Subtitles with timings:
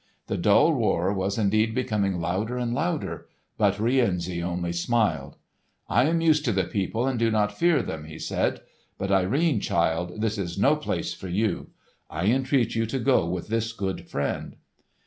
[0.25, 3.27] The dull roar was indeed becoming louder and louder;
[3.59, 5.35] But Rienzi only smiled.
[5.87, 8.61] "I am used to the people and do not fear them," he said.
[8.97, 11.69] "But Irene, child, this is no place for you.
[12.09, 14.55] I entreat you to go with this good friend."